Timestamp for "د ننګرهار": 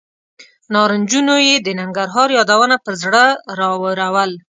1.59-2.29